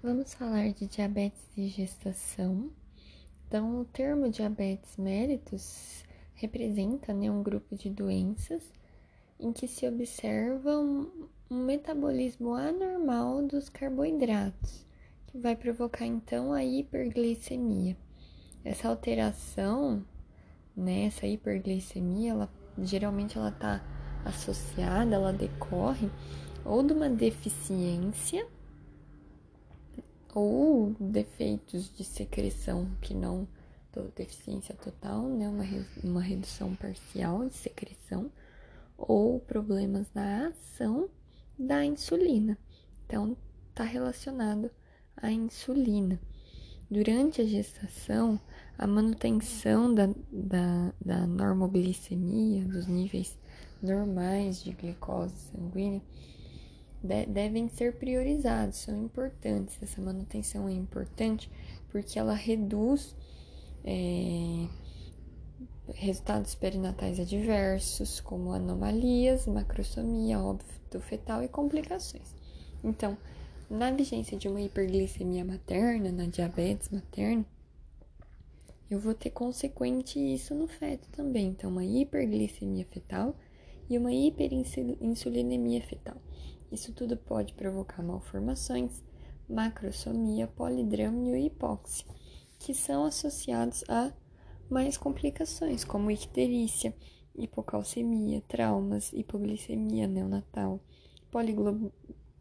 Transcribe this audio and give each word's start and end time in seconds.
Vamos 0.00 0.32
falar 0.32 0.72
de 0.72 0.86
diabetes 0.86 1.42
de 1.56 1.66
gestação. 1.66 2.70
Então, 3.44 3.80
o 3.80 3.84
termo 3.84 4.30
diabetes 4.30 4.96
mellitus 4.96 6.04
representa 6.34 7.12
né, 7.12 7.28
um 7.28 7.42
grupo 7.42 7.74
de 7.74 7.90
doenças 7.90 8.62
em 9.40 9.52
que 9.52 9.66
se 9.66 9.88
observa 9.88 10.78
um, 10.78 11.28
um 11.50 11.64
metabolismo 11.64 12.54
anormal 12.54 13.42
dos 13.42 13.68
carboidratos, 13.68 14.86
que 15.26 15.36
vai 15.36 15.56
provocar 15.56 16.06
então 16.06 16.52
a 16.52 16.64
hiperglicemia. 16.64 17.96
Essa 18.64 18.88
alteração, 18.88 20.04
né, 20.76 21.06
essa 21.06 21.26
hiperglicemia, 21.26 22.30
ela, 22.30 22.48
geralmente 22.80 23.36
ela 23.36 23.48
está 23.48 23.84
associada, 24.24 25.16
ela 25.16 25.32
decorre 25.32 26.08
ou 26.64 26.84
de 26.84 26.92
uma 26.92 27.10
deficiência 27.10 28.46
ou 30.34 30.94
defeitos 31.00 31.94
de 31.96 32.04
secreção 32.04 32.88
que 33.00 33.14
não 33.14 33.46
deficiência 34.14 34.74
total, 34.74 35.28
né, 35.28 35.48
uma, 35.48 35.64
uma 36.04 36.20
redução 36.20 36.74
parcial 36.76 37.48
de 37.48 37.54
secreção 37.54 38.30
ou 38.96 39.40
problemas 39.40 40.06
na 40.14 40.48
ação 40.48 41.08
da 41.58 41.84
insulina. 41.84 42.58
Então, 43.06 43.36
está 43.70 43.84
relacionado 43.84 44.70
à 45.16 45.30
insulina. 45.30 46.20
Durante 46.90 47.42
a 47.42 47.44
gestação, 47.44 48.40
a 48.76 48.86
manutenção 48.86 49.94
da, 49.94 50.08
da, 50.32 50.92
da 51.04 51.26
normoglicemia, 51.26 52.64
dos 52.64 52.86
níveis 52.86 53.38
normais 53.82 54.62
de 54.62 54.72
glicose 54.72 55.34
sanguínea, 55.52 56.02
de, 57.02 57.26
devem 57.26 57.68
ser 57.68 57.96
priorizados, 57.96 58.78
são 58.78 59.04
importantes. 59.04 59.78
Essa 59.82 60.00
manutenção 60.00 60.68
é 60.68 60.72
importante 60.72 61.50
porque 61.90 62.18
ela 62.18 62.34
reduz 62.34 63.14
é, 63.84 64.66
resultados 65.94 66.54
perinatais 66.54 67.18
adversos, 67.18 68.20
como 68.20 68.52
anomalias, 68.52 69.46
macrosomia, 69.46 70.40
óbito 70.40 71.00
fetal 71.00 71.42
e 71.42 71.48
complicações. 71.48 72.34
Então, 72.82 73.16
na 73.70 73.90
vigência 73.90 74.36
de 74.36 74.48
uma 74.48 74.60
hiperglicemia 74.60 75.44
materna, 75.44 76.10
na 76.10 76.26
diabetes 76.26 76.88
materna, 76.88 77.44
eu 78.90 78.98
vou 78.98 79.12
ter 79.12 79.30
consequente 79.30 80.18
isso 80.18 80.54
no 80.54 80.66
feto 80.66 81.08
também. 81.10 81.48
Então, 81.48 81.70
uma 81.70 81.84
hiperglicemia 81.84 82.86
fetal 82.86 83.36
e 83.88 83.98
uma 83.98 84.12
hiperinsulinemia 84.12 85.82
fetal. 85.82 86.16
Isso 86.70 86.92
tudo 86.92 87.16
pode 87.16 87.54
provocar 87.54 88.02
malformações, 88.02 89.02
macrosomia, 89.48 90.46
polidrâmio 90.46 91.34
e 91.36 91.46
hipóxia, 91.46 92.06
que 92.58 92.74
são 92.74 93.04
associados 93.04 93.82
a 93.88 94.12
mais 94.68 94.98
complicações, 94.98 95.84
como 95.84 96.10
icterícia, 96.10 96.94
hipocalcemia, 97.34 98.42
traumas, 98.46 99.12
hipoglicemia 99.12 100.06
neonatal, 100.06 100.80
poliglo 101.30 101.92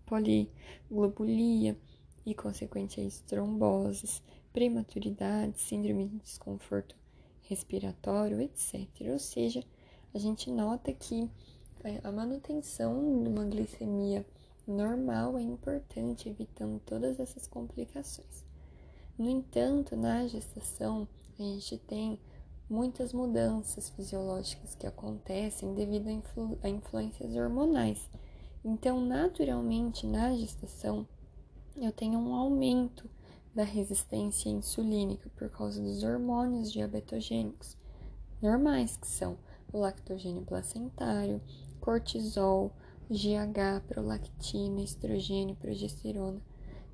poliglobulia 0.05 1.77
e 2.25 2.33
consequentes 2.33 3.21
tromboses, 3.21 4.21
prematuridade, 4.53 5.59
síndrome 5.59 6.07
de 6.07 6.17
desconforto 6.19 6.95
respiratório, 7.43 8.41
etc. 8.41 8.87
Ou 9.11 9.19
seja, 9.19 9.63
a 10.13 10.17
gente 10.17 10.49
nota 10.49 10.91
que 10.93 11.29
a 12.03 12.11
manutenção 12.11 13.23
de 13.23 13.29
uma 13.29 13.45
glicemia 13.45 14.25
normal 14.67 15.37
é 15.37 15.41
importante, 15.41 16.29
evitando 16.29 16.79
todas 16.85 17.19
essas 17.19 17.47
complicações. 17.47 18.43
No 19.17 19.29
entanto, 19.29 19.95
na 19.95 20.27
gestação, 20.27 21.07
a 21.39 21.41
gente 21.41 21.77
tem 21.77 22.19
muitas 22.69 23.13
mudanças 23.13 23.89
fisiológicas 23.89 24.75
que 24.75 24.85
acontecem 24.85 25.73
devido 25.73 26.07
a, 26.07 26.11
influ 26.11 26.59
a 26.61 26.69
influências 26.69 27.35
hormonais. 27.35 28.09
Então, 28.63 28.99
naturalmente, 28.99 30.05
na 30.05 30.35
gestação, 30.35 31.07
eu 31.75 31.91
tenho 31.91 32.19
um 32.19 32.35
aumento 32.35 33.09
da 33.55 33.63
resistência 33.63 34.49
insulínica 34.49 35.29
por 35.35 35.49
causa 35.49 35.81
dos 35.81 36.03
hormônios 36.03 36.71
diabetogênicos 36.71 37.77
normais, 38.41 38.97
que 38.97 39.07
são 39.07 39.37
o 39.71 39.79
lactogênio 39.79 40.43
placentário, 40.43 41.41
cortisol, 41.87 42.73
GH, 43.09 43.79
prolactina, 43.87 44.81
estrogênio, 44.81 45.55
progesterona. 45.55 46.41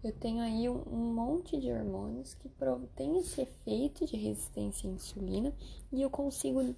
Eu 0.03 0.11
tenho 0.11 0.39
aí 0.39 0.69
um, 0.69 1.11
monte 1.15 1.59
de 1.59 1.71
hormônios 1.71 2.35
que 2.35 2.47
têm 2.95 3.17
esse 3.17 3.41
efeito 3.41 4.05
de 4.05 4.15
resistência 4.15 4.87
à 4.87 4.93
insulina 4.93 5.51
e 5.91 5.99
eu 5.99 6.11
consigo 6.11 6.75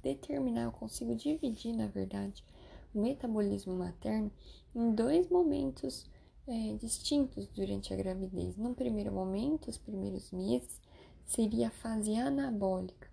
determinar, 0.00 0.62
eu 0.62 0.70
consigo 0.70 1.16
dividir, 1.16 1.72
na 1.72 1.88
verdade, 1.88 2.44
o 2.94 3.02
metabolismo 3.02 3.74
materno 3.74 4.30
em 4.72 4.94
dois 4.94 5.28
momentos 5.28 6.08
é, 6.46 6.74
distintos 6.74 7.48
durante 7.48 7.92
a 7.92 7.96
gravidez. 7.96 8.56
No 8.56 8.76
primeiro 8.76 9.10
momento, 9.10 9.68
os 9.68 9.76
primeiros 9.76 10.30
meses, 10.30 10.80
seria 11.24 11.66
a 11.66 11.72
fase 11.72 12.14
anabólica. 12.14 13.10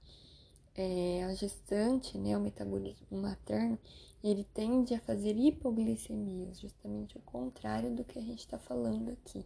É, 0.75 1.23
a 1.25 1.33
gestante, 1.35 2.17
né, 2.17 2.35
o 2.35 2.41
metabolismo 2.41 3.05
materno, 3.11 3.77
ele 4.23 4.43
tende 4.53 4.95
a 4.95 4.99
fazer 4.99 5.35
hipoglicemias, 5.35 6.59
justamente 6.59 7.17
o 7.17 7.21
contrário 7.21 7.93
do 7.93 8.03
que 8.03 8.17
a 8.17 8.21
gente 8.21 8.39
está 8.39 8.57
falando 8.57 9.11
aqui. 9.11 9.45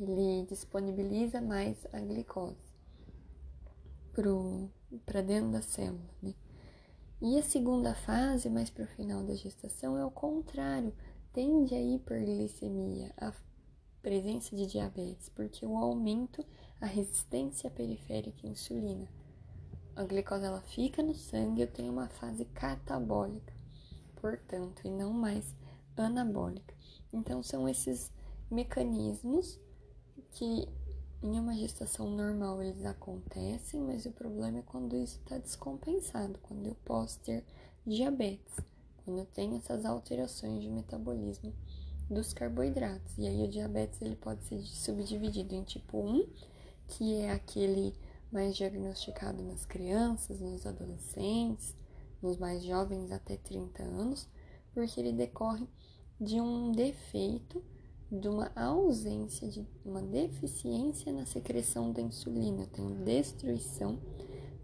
Ele 0.00 0.44
disponibiliza 0.48 1.40
mais 1.40 1.86
a 1.92 2.00
glicose 2.00 2.56
para 5.04 5.22
dentro 5.22 5.52
da 5.52 5.62
célula, 5.62 6.10
né? 6.22 6.34
E 7.20 7.38
a 7.38 7.42
segunda 7.42 7.94
fase, 7.94 8.50
mais 8.50 8.70
para 8.70 8.84
o 8.84 8.88
final 8.88 9.22
da 9.22 9.34
gestação, 9.34 9.96
é 9.96 10.04
o 10.04 10.10
contrário, 10.10 10.92
tende 11.32 11.74
a 11.74 11.80
hiperglicemia, 11.80 13.12
a 13.16 13.32
presença 14.02 14.54
de 14.54 14.66
diabetes, 14.66 15.28
porque 15.28 15.64
o 15.64 15.76
aumento, 15.76 16.44
a 16.80 16.86
resistência 16.86 17.70
periférica 17.70 18.46
à 18.46 18.50
insulina. 18.50 19.08
A 19.96 20.04
glicose 20.04 20.44
ela 20.44 20.60
fica 20.60 21.02
no 21.02 21.14
sangue, 21.14 21.62
eu 21.62 21.68
tenho 21.68 21.92
uma 21.92 22.08
fase 22.08 22.44
catabólica 22.46 23.54
portanto, 24.24 24.80
e 24.86 24.90
não 24.90 25.12
mais 25.12 25.54
anabólica. 25.94 26.74
Então, 27.12 27.42
são 27.42 27.68
esses 27.68 28.10
mecanismos 28.50 29.60
que 30.32 30.66
em 31.22 31.38
uma 31.38 31.54
gestação 31.54 32.08
normal 32.08 32.62
eles 32.62 32.86
acontecem, 32.86 33.82
mas 33.82 34.06
o 34.06 34.12
problema 34.12 34.60
é 34.60 34.62
quando 34.62 34.96
isso 34.96 35.18
está 35.18 35.36
descompensado, 35.36 36.38
quando 36.38 36.66
eu 36.66 36.74
posso 36.86 37.20
ter 37.20 37.44
diabetes, 37.86 38.58
quando 39.04 39.18
eu 39.18 39.26
tenho 39.26 39.58
essas 39.58 39.84
alterações 39.84 40.62
de 40.62 40.70
metabolismo 40.70 41.52
dos 42.08 42.32
carboidratos. 42.32 43.18
E 43.18 43.26
aí 43.26 43.44
o 43.44 43.48
diabetes 43.48 44.00
ele 44.00 44.16
pode 44.16 44.42
ser 44.44 44.58
subdividido 44.62 45.54
em 45.54 45.62
tipo 45.62 45.98
1, 45.98 46.26
que 46.88 47.14
é 47.16 47.30
aquele 47.30 47.94
mais 48.34 48.56
diagnosticado 48.56 49.42
nas 49.42 49.64
crianças, 49.64 50.40
nos 50.40 50.66
adolescentes, 50.66 51.74
nos 52.20 52.36
mais 52.36 52.64
jovens 52.64 53.12
até 53.12 53.36
30 53.36 53.82
anos, 53.82 54.28
porque 54.74 55.00
ele 55.00 55.12
decorre 55.12 55.66
de 56.20 56.40
um 56.40 56.72
defeito, 56.72 57.62
de 58.10 58.28
uma 58.28 58.50
ausência, 58.56 59.48
de 59.48 59.64
uma 59.84 60.02
deficiência 60.02 61.12
na 61.12 61.24
secreção 61.24 61.92
da 61.92 62.02
insulina. 62.02 62.66
Tem 62.66 62.84
destruição 63.04 63.98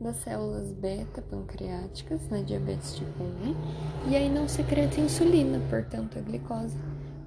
das 0.00 0.16
células 0.16 0.72
beta 0.72 1.22
pancreáticas 1.22 2.28
na 2.28 2.42
diabetes 2.42 2.97
tipo 2.97 3.22
1 3.22 4.10
e 4.10 4.16
aí 4.16 4.28
não 4.30 4.48
secreta 4.48 4.98
insulina, 4.98 5.60
portanto 5.69 6.19
a 6.19 6.22
glicose 6.22 6.76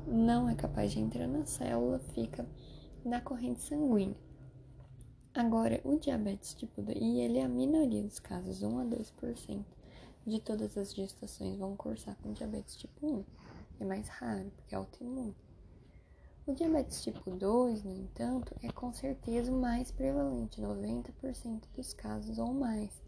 não 0.08 0.50
é 0.50 0.56
capaz 0.56 0.92
de 0.92 1.00
entrar 1.00 1.28
na 1.28 1.46
célula, 1.46 2.00
fica 2.00 2.46
na 3.06 3.22
corrente 3.22 3.62
sanguínea. 3.62 4.33
Agora, 5.35 5.82
o 5.84 5.97
diabetes 5.97 6.53
tipo 6.53 6.80
2, 6.84 6.96
e 6.96 7.20
ele 7.22 7.40
é 7.40 7.44
a 7.44 7.50
minoria 7.50 8.03
dos 8.03 8.20
casos, 8.20 8.62
1 8.62 8.80
a 8.80 8.85
2% 8.85 9.66
de 10.28 10.40
todas 10.40 10.78
as 10.78 10.94
gestações 10.94 11.58
vão 11.58 11.76
cursar 11.76 12.16
com 12.22 12.34
diabetes 12.34 12.76
tipo 12.76 13.08
1. 13.08 13.26
É 13.80 13.85
mais 13.85 14.08
raro, 14.09 14.52
porque 14.56 14.76
é 14.76 14.78
autoimune. 14.78 15.35
O 16.46 16.53
diabetes 16.53 17.02
tipo 17.02 17.32
2, 17.32 17.84
no 17.84 17.96
entanto, 17.96 18.56
é 18.62 18.72
com 18.72 18.94
certeza 18.94 19.52
o 19.52 19.59
mais 19.59 19.91
prevalente, 19.91 20.62
90% 20.62 21.64
dos 21.76 21.94
casos 21.94 22.38
ou 22.38 22.53
mais. 22.53 23.02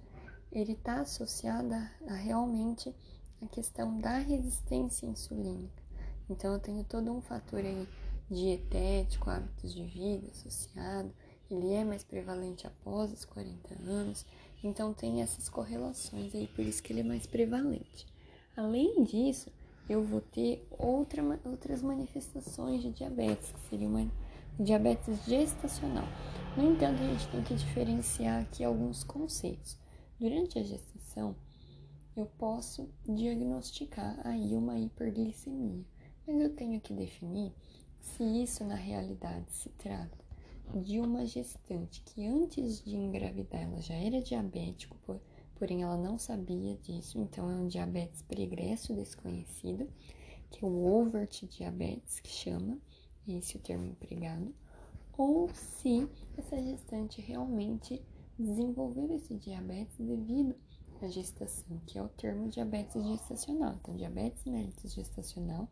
Ele 0.52 0.72
está 0.72 1.02
associado 1.02 1.76
a, 1.76 1.92
a 2.08 2.16
realmente 2.16 2.92
a 3.40 3.46
questão 3.46 4.00
da 4.00 4.18
resistência 4.18 5.06
insulínica. 5.06 5.84
Então, 6.28 6.54
eu 6.54 6.60
tenho 6.60 6.84
todo 6.84 7.12
um 7.12 7.22
fator 7.22 7.60
aí 7.60 7.88
dietético, 8.32 9.30
hábitos 9.30 9.76
de 9.76 9.84
vida 9.84 10.28
associado, 10.32 11.14
ele 11.50 11.74
é 11.74 11.84
mais 11.84 12.04
prevalente 12.04 12.66
após 12.66 13.12
os 13.12 13.26
40 13.26 13.76
anos, 13.84 14.26
então 14.64 14.94
tem 14.94 15.22
essas 15.22 15.48
correlações 15.48 16.34
aí, 16.34 16.48
por 16.48 16.66
isso 16.66 16.82
que 16.82 16.92
ele 16.92 17.02
é 17.02 17.04
mais 17.04 17.28
prevalente. 17.28 18.08
Além 18.56 19.04
disso, 19.04 19.52
eu 19.88 20.04
vou 20.04 20.22
ter 20.22 20.68
outra, 20.72 21.22
outras 21.46 21.82
manifestações 21.82 22.82
de 22.82 22.92
diabetes, 22.92 23.52
que 23.52 23.60
seria 23.70 23.88
uma, 23.88 24.10
diabetes 24.60 25.24
gestacional. 25.26 26.08
No 26.58 26.72
entanto, 26.72 27.02
a 27.02 27.08
gente 27.08 27.28
tem 27.28 27.44
que 27.44 27.54
diferenciar 27.54 28.42
aqui 28.42 28.64
alguns 28.64 29.04
conceitos. 29.04 29.78
Durante 30.20 30.58
a 30.58 30.64
gestação, 30.64 31.36
eu 32.16 32.26
posso 32.26 32.90
diagnosticar 33.06 34.18
aí 34.26 34.56
uma 34.56 34.80
hiperglicemia, 34.80 35.84
mas 36.26 36.40
eu 36.40 36.56
tenho 36.56 36.80
que 36.80 36.94
definir 36.94 37.54
se 38.00 38.24
isso 38.24 38.64
na 38.64 38.76
realidade 38.76 39.52
se 39.52 39.70
trata 39.70 40.25
de 40.74 41.00
uma 41.00 41.26
gestante 41.26 42.02
que 42.02 42.26
antes 42.26 42.84
de 42.84 42.96
engravidar 42.96 43.62
ela 43.62 43.82
já 43.82 43.96
era 43.96 44.22
diabético, 44.22 44.98
porém 45.56 45.84
ela 45.84 45.98
não 45.98 46.18
sabia 46.18 46.76
disso, 46.78 47.20
então 47.20 47.50
é 47.50 47.56
um 47.56 47.68
diabetes 47.68 48.22
pregresso 48.24 48.94
desconhecido, 48.94 49.88
que 50.50 50.64
é 50.64 50.68
o 50.68 50.86
overt 50.86 51.46
diabetes 51.48 52.20
que 52.20 52.30
chama, 52.30 52.78
esse 53.28 53.56
é 53.56 53.60
o 53.60 53.64
termo 53.64 53.86
empregado, 53.86 54.54
ou 55.18 55.50
se 55.54 56.08
essa 56.38 56.62
gestante 56.62 57.22
realmente 57.22 58.02
desenvolveu 58.38 59.14
esse 59.16 59.36
diabetes 59.36 59.98
devido 59.98 60.56
à 61.02 61.08
gestação, 61.08 61.80
que 61.86 61.98
é 61.98 62.04
o 62.04 62.10
termo 62.10 62.50
diabetes 62.50 63.02
gestacional. 63.02 63.76
Então, 63.82 63.96
diabetes 63.96 64.44
mellitus 64.46 64.94
gestacional 64.94 65.70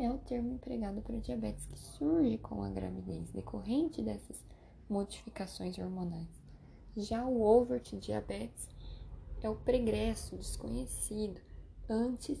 é 0.00 0.10
o 0.10 0.16
termo 0.16 0.54
empregado 0.54 1.02
para 1.02 1.20
diabetes 1.20 1.66
que 1.66 1.78
surge 1.78 2.38
com 2.38 2.62
a 2.62 2.70
gravidez, 2.70 3.30
decorrente 3.30 4.00
dessas 4.00 4.42
modificações 4.88 5.78
hormonais. 5.78 6.26
Já 6.96 7.26
o 7.26 7.42
overt 7.42 7.94
diabetes 7.98 8.66
é 9.42 9.48
o 9.48 9.56
pregresso 9.56 10.36
desconhecido. 10.36 11.38
Antes 11.86 12.38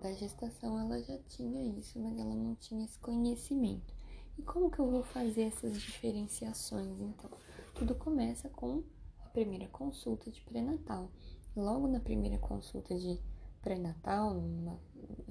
da 0.00 0.12
gestação 0.12 0.78
ela 0.78 1.02
já 1.02 1.18
tinha 1.28 1.76
isso, 1.76 1.98
mas 1.98 2.16
ela 2.16 2.34
não 2.34 2.54
tinha 2.54 2.84
esse 2.84 2.98
conhecimento. 3.00 3.92
E 4.38 4.42
como 4.42 4.70
que 4.70 4.78
eu 4.78 4.88
vou 4.88 5.02
fazer 5.02 5.42
essas 5.42 5.80
diferenciações 5.80 7.00
então? 7.00 7.30
Tudo 7.74 7.96
começa 7.96 8.48
com 8.48 8.84
a 9.24 9.28
primeira 9.30 9.66
consulta 9.66 10.30
de 10.30 10.40
pré-natal. 10.42 11.10
Logo 11.56 11.88
na 11.88 11.98
primeira 11.98 12.38
consulta 12.38 12.96
de 12.96 13.20
pré-natal, 13.60 14.40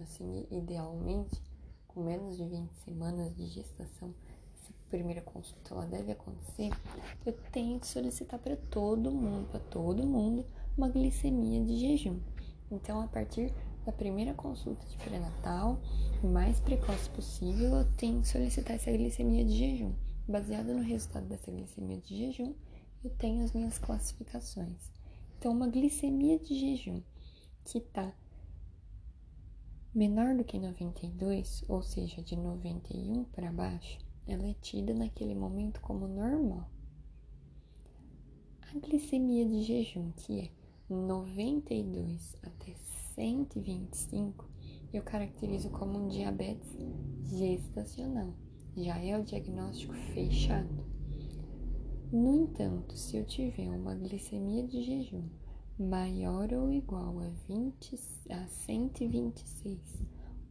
assim, 0.01 0.45
idealmente, 0.51 1.41
com 1.87 2.03
menos 2.03 2.37
de 2.37 2.45
20 2.45 2.71
semanas 2.85 3.35
de 3.35 3.47
gestação, 3.47 4.13
essa 4.53 4.73
primeira 4.89 5.21
consulta 5.21 5.73
ela 5.73 5.85
deve 5.85 6.11
acontecer, 6.11 6.69
eu 7.25 7.33
tenho 7.51 7.79
que 7.79 7.87
solicitar 7.87 8.39
para 8.39 8.55
todo 8.55 9.11
mundo, 9.11 9.47
para 9.49 9.59
todo 9.59 10.05
mundo, 10.05 10.45
uma 10.77 10.89
glicemia 10.89 11.63
de 11.63 11.77
jejum. 11.77 12.19
Então, 12.69 13.01
a 13.01 13.07
partir 13.07 13.53
da 13.85 13.91
primeira 13.91 14.33
consulta 14.33 14.85
de 14.85 14.97
pré-natal, 14.97 15.79
o 16.21 16.27
mais 16.27 16.59
precoce 16.59 17.09
possível, 17.09 17.75
eu 17.75 17.85
tenho 17.95 18.21
que 18.21 18.27
solicitar 18.27 18.75
essa 18.75 18.91
glicemia 18.91 19.45
de 19.45 19.57
jejum. 19.57 19.93
Baseado 20.27 20.73
no 20.73 20.81
resultado 20.81 21.25
dessa 21.25 21.49
glicemia 21.49 21.97
de 21.97 22.17
jejum, 22.17 22.53
eu 23.03 23.09
tenho 23.11 23.43
as 23.45 23.53
minhas 23.53 23.79
classificações. 23.79 24.91
Então, 25.37 25.53
uma 25.53 25.67
glicemia 25.67 26.37
de 26.37 26.59
jejum 26.59 27.01
que 27.63 27.77
está 27.77 28.13
menor 29.97 30.35
do 30.35 30.43
que 30.43 30.59
92, 30.59 31.65
ou 31.67 31.81
seja, 31.81 32.21
de 32.21 32.35
91 32.35 33.23
para 33.23 33.51
baixo, 33.51 33.97
ela 34.27 34.47
é 34.47 34.53
tida 34.53 34.93
naquele 34.93 35.33
momento 35.33 35.81
como 35.81 36.07
normal. 36.07 36.69
A 38.61 38.77
glicemia 38.77 39.43
de 39.43 39.63
jejum, 39.63 40.11
que 40.11 40.39
é 40.39 40.51
92 40.87 42.35
até 42.43 42.75
125, 43.15 44.47
eu 44.93 45.01
caracterizo 45.01 45.71
como 45.71 45.97
um 45.97 46.07
diabetes 46.09 46.77
gestacional. 47.23 48.35
Já 48.75 48.99
é 48.99 49.17
o 49.17 49.23
diagnóstico 49.23 49.95
fechado. 50.13 50.85
No 52.11 52.43
entanto, 52.43 52.95
se 52.95 53.17
eu 53.17 53.25
tiver 53.25 53.67
uma 53.71 53.95
glicemia 53.95 54.61
de 54.61 54.83
jejum 54.83 55.27
maior 55.79 56.51
ou 56.53 56.71
igual 56.71 57.19
a, 57.19 57.29
20, 57.47 57.99
a 58.31 58.47
126 58.47 59.79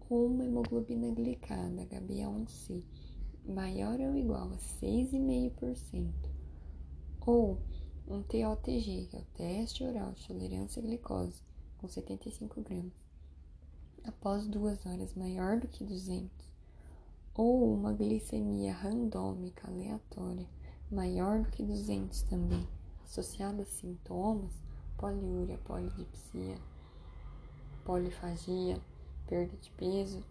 ou 0.08 0.26
uma 0.28 0.44
hemoglobina 0.44 1.11
glicada 1.11 1.84
HbA1c 1.84 2.84
maior 3.44 3.99
ou 4.00 4.14
igual 4.14 4.52
a 4.52 4.56
6,5% 4.56 6.12
ou 7.26 7.58
um 8.06 8.23
TOTG, 8.23 9.08
que 9.11 9.17
é 9.17 9.19
o 9.19 9.25
teste 9.34 9.82
oral 9.82 10.12
de 10.12 10.28
tolerância 10.28 10.81
à 10.81 10.87
glicose, 10.87 11.43
com 11.76 11.88
75 11.88 12.62
gramas, 12.62 12.93
após 14.05 14.46
duas 14.46 14.87
horas 14.87 15.12
maior 15.14 15.58
do 15.58 15.67
que 15.67 15.82
200, 15.82 16.31
ou 17.34 17.75
uma 17.75 17.93
glicemia 17.93 18.73
randômica 18.73 19.69
aleatória 19.69 20.46
maior 20.88 21.43
do 21.43 21.50
que 21.50 21.64
200 21.64 22.23
também, 22.23 22.64
associada 23.05 23.62
a 23.62 23.67
sintomas, 23.67 24.65
poliúria, 24.96 25.58
polidipsia, 25.58 26.58
polifagia, 27.84 28.81
perda 29.26 29.56
de 29.56 29.70
peso, 29.72 30.25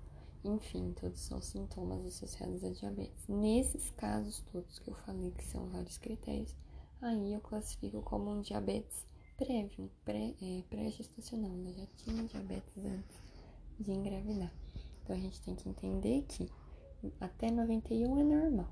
enfim, 0.43 0.93
todos 0.93 1.19
são 1.21 1.41
sintomas 1.41 2.05
associados 2.05 2.63
a 2.63 2.69
diabetes. 2.69 3.27
Nesses 3.27 3.89
casos 3.91 4.43
todos 4.51 4.79
que 4.79 4.89
eu 4.89 4.95
falei, 4.95 5.31
que 5.31 5.43
são 5.43 5.67
vários 5.69 5.97
critérios, 5.97 6.55
aí 7.01 7.33
eu 7.33 7.41
classifico 7.41 8.01
como 8.03 8.31
um 8.31 8.41
diabetes 8.41 9.05
prévio, 9.37 9.91
é, 10.07 10.63
pré-gestacional, 10.69 11.51
pré 11.51 11.61
né? 11.61 11.73
já 11.73 11.87
tinha 11.97 12.23
diabetes 12.23 12.77
antes 12.77 13.17
de 13.79 13.91
engravidar. 13.91 14.53
Então 15.03 15.15
a 15.15 15.19
gente 15.19 15.41
tem 15.41 15.55
que 15.55 15.67
entender 15.69 16.23
que 16.27 16.49
até 17.19 17.51
91 17.51 18.19
é 18.19 18.23
normal. 18.23 18.71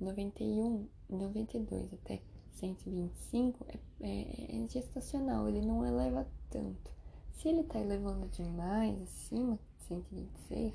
91, 0.00 0.88
92 1.08 1.92
até 1.94 2.20
125 2.52 3.66
é, 3.68 3.78
é, 4.00 4.56
é 4.56 4.68
gestacional, 4.68 5.48
ele 5.48 5.60
não 5.60 5.84
eleva 5.86 6.26
tanto. 6.50 6.92
Se 7.32 7.48
ele 7.48 7.64
tá 7.64 7.78
elevando 7.78 8.28
demais, 8.28 9.00
acima 9.02 9.58
de 9.78 9.84
126, 9.84 10.74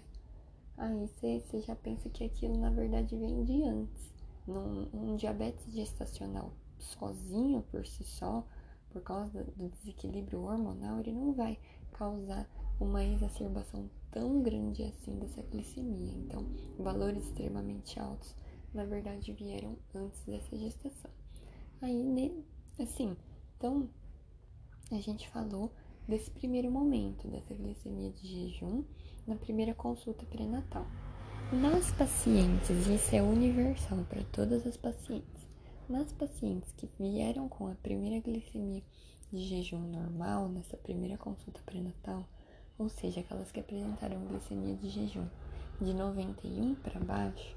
aí 0.77 1.07
você 1.07 1.62
já 1.62 1.75
pensa 1.75 2.10
que 2.10 2.24
aquilo 2.24 2.57
na 2.57 2.69
verdade 2.69 3.16
vem 3.16 3.44
de 3.44 3.63
antes. 3.63 4.13
Num, 4.48 4.89
um 4.94 5.16
diabetes 5.16 5.71
gestacional 5.71 6.51
sozinho 6.77 7.62
por 7.71 7.86
si 7.86 8.04
só, 8.04 8.45
por 8.89 9.01
causa 9.01 9.44
do 9.56 9.69
desequilíbrio 9.69 10.42
hormonal, 10.42 11.00
ele 11.00 11.12
não 11.12 11.33
vai 11.33 11.60
causar 11.94 12.50
uma 12.80 13.04
exacerbação 13.04 13.89
tão 14.12 14.42
grande 14.42 14.83
assim 14.83 15.18
dessa 15.19 15.42
glicemia. 15.44 16.13
Então, 16.13 16.45
valores 16.77 17.24
extremamente 17.25 17.99
altos, 17.99 18.35
na 18.73 18.85
verdade, 18.85 19.33
vieram 19.33 19.78
antes 19.94 20.23
dessa 20.26 20.57
gestação. 20.57 21.11
Aí, 21.81 22.04
assim, 22.83 23.16
então 23.57 23.90
a 24.92 24.95
gente 24.95 25.28
falou 25.30 25.71
desse 26.07 26.31
primeiro 26.31 26.71
momento 26.71 27.28
dessa 27.28 27.54
glicemia 27.54 28.12
de 28.12 28.28
jejum 28.28 28.83
na 29.28 29.36
primeira 29.36 29.74
consulta 29.74 30.26
pré-natal. 30.26 30.86
Nas 31.52 31.92
pacientes, 31.92 32.88
isso 32.88 33.16
é 33.16 33.21
universal 33.21 34.06
para 34.09 34.24
todas 34.31 34.66
as 34.66 34.78
pacientes. 34.78 35.48
Nas 35.88 36.12
pacientes 36.14 36.71
que 36.74 36.90
vieram 37.00 37.50
com 37.50 37.68
a 37.68 37.76
primeira 37.76 38.19
glicemia 38.19 38.83
de 39.31 39.40
jejum 39.40 39.80
normal 39.80 40.48
nessa 40.50 40.78
primeira 40.78 41.18
consulta 41.18 41.59
pré-natal, 41.66 42.28
ou 42.78 42.90
seja, 42.90 43.19
aquelas 43.19 43.52
que 43.52 43.59
apresentaram 43.59 44.26
glicemia 44.26 44.76
de 44.76 44.90
jejum 44.90 45.28
de 45.81 45.94
91 45.94 46.76
para 46.76 47.00
baixo, 47.00 47.56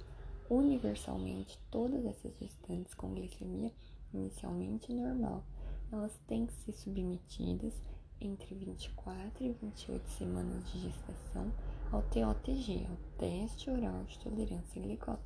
universalmente 0.51 1.59
todas 1.71 2.05
essas 2.05 2.37
gestantes 2.39 2.95
com 2.95 3.15
glicemia 3.15 3.73
inicialmente 4.15 4.93
normal, 4.93 5.45
elas 5.91 6.19
têm 6.27 6.47
que 6.47 6.53
ser 6.53 6.73
submetidas 6.73 7.75
entre 8.21 8.55
24 8.55 9.45
e 9.45 9.53
28 9.53 10.09
semanas 10.11 10.71
de 10.71 10.81
gestação 10.81 11.53
ao 11.91 12.03
TOTG, 12.03 12.87
ao 12.89 12.97
teste 13.19 13.69
oral 13.71 14.05
de 14.05 14.19
tolerância 14.19 14.81
à 14.81 14.85
glicose. 14.85 15.19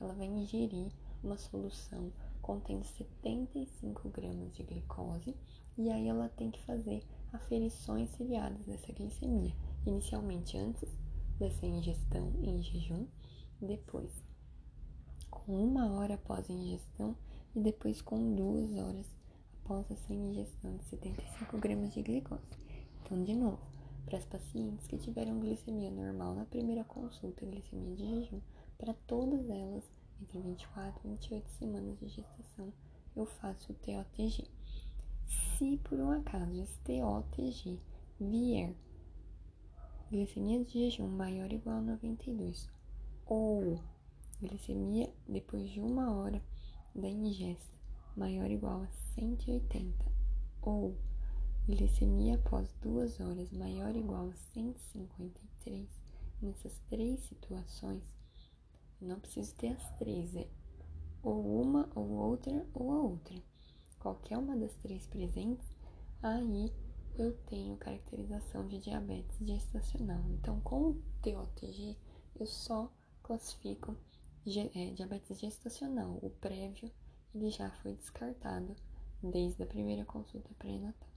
Ela 0.00 0.12
vai 0.12 0.26
ingerir 0.26 0.92
uma 1.22 1.38
solução 1.38 2.12
contendo 2.42 2.84
75 2.84 4.08
gramas 4.10 4.52
de 4.54 4.62
glicose 4.62 5.34
e 5.78 5.90
aí 5.90 6.08
ela 6.08 6.28
tem 6.28 6.50
que 6.50 6.62
fazer 6.64 7.02
aferições 7.32 8.10
seriadas 8.10 8.64
dessa 8.66 8.92
glicemia, 8.92 9.54
inicialmente 9.86 10.56
antes 10.56 10.88
dessa 11.38 11.66
ingestão 11.66 12.32
em 12.42 12.62
jejum, 12.62 13.06
depois 13.60 14.10
com 15.30 15.64
uma 15.64 15.92
hora 15.92 16.14
após 16.14 16.48
a 16.50 16.52
ingestão 16.52 17.16
e 17.56 17.60
depois 17.60 18.02
com 18.02 18.34
duas 18.34 18.70
horas 18.76 19.10
após 19.64 19.90
essa 19.90 20.12
ingestão 20.12 20.76
de 20.76 20.84
75 20.84 21.56
gramas 21.58 21.94
de 21.94 22.02
glicose. 22.02 22.42
Então, 23.02 23.24
de 23.24 23.34
novo, 23.34 23.58
para 24.04 24.18
as 24.18 24.26
pacientes 24.26 24.86
que 24.86 24.98
tiveram 24.98 25.40
glicemia 25.40 25.90
normal 25.90 26.34
na 26.34 26.44
primeira 26.44 26.84
consulta, 26.84 27.46
glicemia 27.46 27.96
de 27.96 28.06
jejum, 28.06 28.40
para 28.76 28.92
todas 29.06 29.48
elas, 29.48 29.90
entre 30.20 30.38
24 30.38 31.00
e 31.04 31.10
28 31.12 31.50
semanas 31.52 31.98
de 31.98 32.08
gestação, 32.08 32.72
eu 33.16 33.24
faço 33.24 33.72
o 33.72 33.74
TOTG. 33.76 34.44
Se 35.56 35.78
por 35.78 35.98
um 35.98 36.10
acaso 36.10 36.60
esse 36.60 36.78
TOTG 36.80 37.80
vier 38.20 38.74
glicemia 40.10 40.62
de 40.62 40.72
jejum 40.72 41.08
maior 41.08 41.48
ou 41.48 41.56
igual 41.56 41.78
a 41.78 41.80
92 41.80 42.68
ou 43.24 43.80
Glicemia 44.40 45.10
depois 45.26 45.70
de 45.70 45.80
uma 45.80 46.14
hora 46.14 46.42
ingesta, 47.04 47.76
maior 48.16 48.46
ou 48.46 48.52
igual 48.52 48.82
a 48.82 48.88
180. 49.14 50.04
Ou 50.62 50.96
glicemia 51.66 52.36
após 52.36 52.72
duas 52.80 53.20
horas, 53.20 53.52
maior 53.52 53.90
ou 53.90 54.00
igual 54.00 54.28
a 54.28 54.34
153. 54.54 55.88
Nessas 56.40 56.78
três 56.88 57.20
situações, 57.20 58.02
não 59.00 59.18
preciso 59.18 59.54
ter 59.56 59.68
as 59.68 59.90
três, 59.98 60.34
é 60.36 60.46
ou 61.22 61.62
uma, 61.62 61.90
ou 61.94 62.08
outra, 62.08 62.66
ou 62.72 62.92
a 62.92 62.98
outra. 63.00 63.42
Qualquer 63.98 64.38
uma 64.38 64.56
das 64.56 64.74
três 64.76 65.06
presentes, 65.06 65.66
aí 66.22 66.72
eu 67.18 67.36
tenho 67.46 67.76
caracterização 67.76 68.66
de 68.68 68.78
diabetes 68.78 69.36
gestacional. 69.40 70.22
Então, 70.30 70.60
com 70.60 70.90
o 70.90 71.02
TOTG, 71.22 71.96
eu 72.38 72.46
só 72.46 72.92
classifico 73.22 73.96
diabetes 74.46 75.38
gestacional. 75.40 76.18
O 76.22 76.30
prévio, 76.30 76.90
ele 77.34 77.50
já 77.50 77.70
foi 77.82 77.94
descartado 77.94 78.74
desde 79.22 79.62
a 79.62 79.66
primeira 79.66 80.04
consulta 80.04 80.50
pré-natal. 80.58 81.08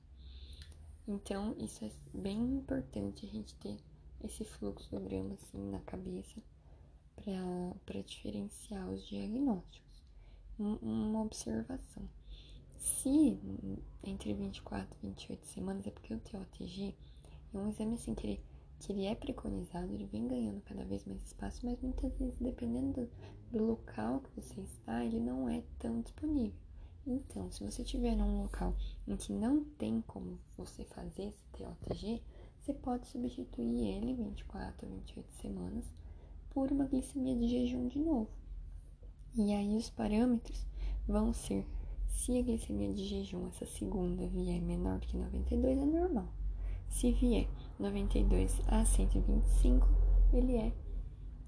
Então, 1.07 1.55
isso 1.57 1.83
é 1.85 1.91
bem 2.13 2.39
importante 2.55 3.25
a 3.25 3.29
gente 3.29 3.55
ter 3.55 3.77
esse 4.23 4.43
fluxograma 4.43 5.33
assim 5.33 5.69
na 5.69 5.79
cabeça 5.79 6.41
para 7.85 8.01
diferenciar 8.01 8.89
os 8.89 9.07
diagnósticos. 9.07 10.03
uma 10.59 11.21
observação. 11.21 12.07
Se 12.77 13.39
entre 14.03 14.33
24 14.33 14.97
e 15.01 15.07
28 15.07 15.45
semanas, 15.47 15.87
é 15.87 15.91
porque 15.91 16.13
o 16.13 16.19
TOTG 16.19 16.95
é 17.53 17.57
um 17.57 17.69
exame 17.69 17.95
assim 17.95 18.13
que 18.13 18.27
ele, 18.27 18.43
que 18.79 18.93
ele 18.93 19.05
é 19.05 19.13
preconizado, 19.13 19.93
ele 19.93 20.05
vem 20.05 20.27
ganhando 20.27 20.61
cada 20.61 20.85
vez 20.85 21.03
mais 21.05 21.21
espaço, 21.21 21.65
mas 21.65 21.79
muitas 21.81 22.17
vezes, 22.17 22.35
dependendo 22.39 23.09
do, 23.51 23.63
local 23.63 24.21
que 24.21 24.41
você 24.41 24.61
está, 24.61 25.03
ele 25.03 25.19
não 25.19 25.49
é 25.49 25.61
tão 25.77 26.01
disponível. 26.01 26.57
Então, 27.05 27.51
se 27.51 27.63
você 27.63 27.81
estiver 27.81 28.15
num 28.15 28.43
local 28.43 28.75
em 29.07 29.17
que 29.17 29.33
não 29.33 29.63
tem 29.77 30.01
como 30.07 30.39
você 30.57 30.85
fazer 30.85 31.23
esse 31.23 31.45
TOTG, 31.51 32.21
você 32.59 32.73
pode 32.73 33.07
substituir 33.07 33.87
ele 33.87 34.13
24 34.13 34.87
ou 34.87 34.93
28 34.95 35.33
semanas 35.33 35.91
por 36.49 36.71
uma 36.71 36.85
glicemia 36.85 37.35
de 37.35 37.47
jejum 37.47 37.87
de 37.87 37.99
novo. 37.99 38.29
E 39.35 39.53
aí 39.53 39.75
os 39.75 39.89
parâmetros 39.89 40.65
vão 41.07 41.33
ser 41.33 41.65
se 42.07 42.37
a 42.37 42.41
glicemia 42.41 42.93
de 42.93 43.05
jejum, 43.05 43.47
essa 43.47 43.65
segunda, 43.65 44.27
vier 44.27 44.61
menor 44.61 44.99
que 44.99 45.17
92, 45.17 45.79
é 45.79 45.85
normal. 45.85 46.38
Se 46.89 47.11
vier 47.11 47.47
92 47.79 48.61
a 48.67 48.83
125, 48.83 49.87
ele 50.33 50.57
é 50.57 50.73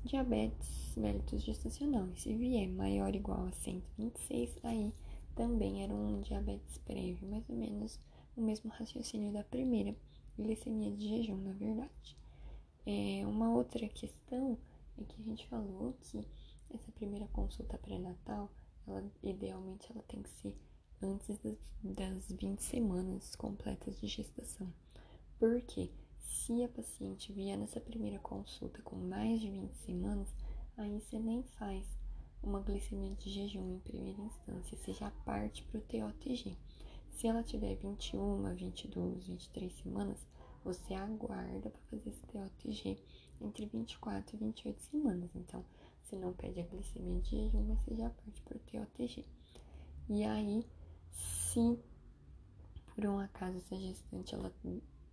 diabetes 0.03 0.95
mellitus 0.95 1.43
gestacional. 1.43 2.07
E 2.09 2.19
se 2.19 2.33
vier 2.35 2.69
maior 2.69 3.09
ou 3.09 3.15
igual 3.15 3.47
a 3.47 3.51
126, 3.51 4.57
aí 4.63 4.93
também 5.35 5.83
era 5.83 5.93
um 5.93 6.21
diabetes 6.21 6.77
prévio, 6.79 7.27
mais 7.29 7.47
ou 7.49 7.55
menos 7.55 7.99
o 8.35 8.41
mesmo 8.41 8.71
raciocínio 8.71 9.31
da 9.33 9.43
primeira 9.43 9.95
glicemia 10.37 10.91
de 10.91 11.07
jejum, 11.07 11.37
na 11.37 11.53
verdade. 11.53 12.17
É, 12.85 13.25
uma 13.27 13.53
outra 13.53 13.87
questão 13.89 14.57
é 14.97 15.03
que 15.03 15.21
a 15.21 15.23
gente 15.23 15.47
falou 15.47 15.95
que 16.01 16.25
essa 16.73 16.91
primeira 16.93 17.27
consulta 17.27 17.77
pré-natal 17.77 18.49
ela, 18.87 19.03
idealmente 19.21 19.91
ela 19.91 20.03
tem 20.07 20.21
que 20.21 20.29
ser 20.29 20.57
antes 21.01 21.37
das, 21.39 21.57
das 21.83 22.31
20 22.31 22.59
semanas 22.61 23.35
completas 23.35 23.99
de 23.99 24.07
gestação. 24.07 24.71
Porque 25.41 25.89
se 26.19 26.63
a 26.63 26.69
paciente 26.69 27.33
vier 27.33 27.57
nessa 27.57 27.81
primeira 27.81 28.19
consulta 28.19 28.79
com 28.83 28.95
mais 28.95 29.41
de 29.41 29.49
20 29.49 29.73
semanas, 29.73 30.27
aí 30.77 31.01
você 31.01 31.17
nem 31.17 31.41
faz 31.57 31.83
uma 32.43 32.59
glicemia 32.59 33.15
de 33.15 33.31
jejum 33.31 33.73
em 33.73 33.79
primeira 33.79 34.21
instância, 34.21 34.77
você 34.77 34.93
já 34.93 35.09
parte 35.25 35.63
para 35.63 35.79
o 35.79 35.81
TOTG. 35.81 36.55
Se 37.09 37.25
ela 37.25 37.41
tiver 37.41 37.73
21, 37.73 38.53
22, 38.53 39.25
23 39.25 39.73
semanas, 39.73 40.27
você 40.63 40.93
aguarda 40.93 41.71
para 41.71 41.81
fazer 41.89 42.11
esse 42.11 42.21
TOTG 42.27 42.99
entre 43.41 43.65
24 43.65 44.35
e 44.35 44.39
28 44.39 44.79
semanas. 44.79 45.31
Então, 45.35 45.65
você 46.03 46.15
não 46.17 46.33
pede 46.33 46.59
a 46.59 46.67
glicemia 46.67 47.19
de 47.19 47.31
jejum, 47.31 47.63
mas 47.63 47.79
você 47.79 47.95
já 47.95 48.11
parte 48.11 48.43
para 48.43 48.57
o 48.57 48.59
TOTG. 48.59 49.25
E 50.07 50.23
aí, 50.23 50.63
se 51.09 51.79
por 52.93 53.07
um 53.07 53.17
acaso 53.17 53.57
essa 53.57 53.75
gestante 53.75 54.35
ela 54.35 54.53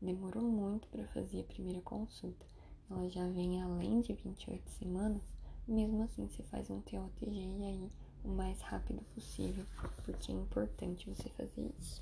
demorou 0.00 0.42
muito 0.42 0.88
para 0.88 1.06
fazer 1.08 1.40
a 1.40 1.44
primeira 1.44 1.80
consulta, 1.80 2.46
ela 2.90 3.08
já 3.08 3.26
vem 3.28 3.60
além 3.60 4.00
de 4.00 4.12
28 4.14 4.68
semanas, 4.70 5.22
mesmo 5.66 6.02
assim 6.02 6.26
você 6.26 6.42
faz 6.44 6.70
um 6.70 6.80
TOTG 6.80 7.30
e 7.30 7.64
aí 7.64 7.90
o 8.24 8.28
mais 8.28 8.60
rápido 8.60 9.02
possível, 9.14 9.64
porque 10.04 10.32
é 10.32 10.34
importante 10.34 11.08
você 11.08 11.28
fazer 11.30 11.70
isso. 11.78 12.00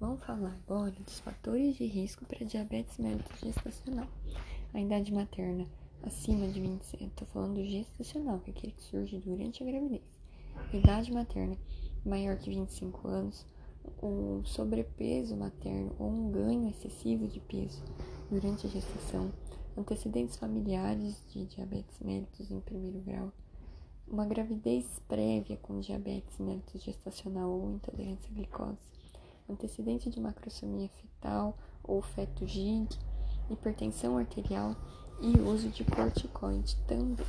Vamos 0.00 0.24
falar 0.24 0.52
agora 0.64 0.90
dos 0.90 1.20
fatores 1.20 1.76
de 1.76 1.86
risco 1.86 2.24
para 2.24 2.44
diabetes 2.44 2.98
mellitus 2.98 3.38
gestacional. 3.40 4.08
A 4.74 4.80
idade 4.80 5.12
materna 5.12 5.66
acima 6.02 6.48
de 6.48 6.60
26, 6.60 7.02
estou 7.02 7.28
falando 7.28 7.64
gestacional, 7.64 8.40
que 8.40 8.50
é 8.50 8.54
aquele 8.54 8.72
que 8.72 8.82
surge 8.82 9.18
durante 9.18 9.62
a 9.62 9.66
gravidez. 9.66 10.02
Idade 10.72 11.12
materna 11.12 11.56
maior 12.04 12.36
que 12.36 12.50
25 12.50 13.06
anos, 13.06 13.46
o 14.00 14.42
sobrepeso 14.44 15.36
materno 15.36 15.94
ou 15.98 16.08
um 16.08 16.30
ganho 16.30 16.68
excessivo 16.68 17.26
de 17.26 17.40
peso 17.40 17.82
durante 18.30 18.66
a 18.66 18.70
gestação, 18.70 19.32
antecedentes 19.76 20.36
familiares 20.36 21.22
de 21.28 21.46
diabetes 21.46 21.98
mellitus 22.00 22.50
em 22.50 22.60
primeiro 22.60 23.00
grau, 23.00 23.32
uma 24.06 24.26
gravidez 24.26 25.00
prévia 25.08 25.56
com 25.56 25.80
diabetes 25.80 26.38
mellitus 26.38 26.82
gestacional 26.82 27.50
ou 27.50 27.70
intolerância 27.70 28.30
à 28.30 28.34
glicose, 28.34 28.78
antecedente 29.48 30.10
de 30.10 30.20
macrosomia 30.20 30.88
fetal 30.88 31.56
ou 31.82 32.02
feto 32.02 32.46
GIG, 32.46 32.88
hipertensão 33.50 34.18
arterial 34.18 34.76
e 35.20 35.38
uso 35.40 35.68
de 35.68 35.84
corticoide 35.84 36.76
também. 36.86 37.26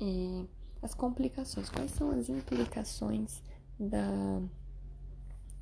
É, 0.00 0.46
as 0.80 0.94
complicações, 0.94 1.68
quais 1.68 1.90
são 1.90 2.10
as 2.10 2.28
implicações 2.28 3.42
da, 3.78 4.40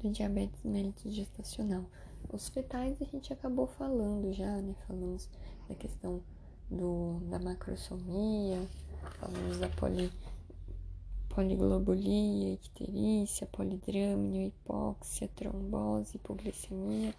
do 0.00 0.10
diabetes 0.10 0.62
mellitus 0.64 1.14
gestacional? 1.14 1.84
Os 2.32 2.48
fetais 2.48 3.00
a 3.00 3.04
gente 3.04 3.32
acabou 3.32 3.66
falando 3.66 4.32
já, 4.32 4.60
né? 4.60 4.74
Falamos 4.86 5.28
da 5.68 5.74
questão 5.74 6.22
do, 6.70 7.20
da 7.30 7.38
macrosomia, 7.38 8.66
falamos 9.20 9.58
da 9.58 9.68
poli, 9.68 10.12
poliglobulia, 11.28 12.54
icterícia, 12.54 13.46
polidrâmino, 13.46 14.46
hipóxia, 14.46 15.28
trombose, 15.36 16.16
hipoglicemia, 16.16 17.14